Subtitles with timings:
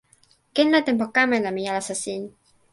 [0.55, 2.23] ken la tenpo kama la mi alasa sin.